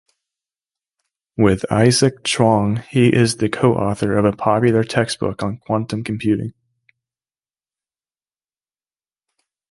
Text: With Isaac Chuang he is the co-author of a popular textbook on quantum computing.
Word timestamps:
With 1.37 1.63
Isaac 1.71 2.23
Chuang 2.23 2.77
he 2.89 3.15
is 3.15 3.37
the 3.37 3.49
co-author 3.49 4.17
of 4.17 4.25
a 4.25 4.31
popular 4.35 4.83
textbook 4.83 5.43
on 5.43 5.57
quantum 5.59 6.03
computing. 6.03 6.53